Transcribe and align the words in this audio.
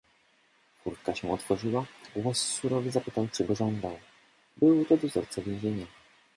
"Furtka 0.83 1.15
się 1.15 1.31
otworzyła, 1.31 1.85
głos 2.15 2.37
surowy 2.39 2.91
zapytał 2.91 3.27
czego 3.33 3.55
żądał; 3.55 3.99
był 4.57 4.85
to 4.85 4.97
dozorca 4.97 5.41
więzienia." 5.41 5.85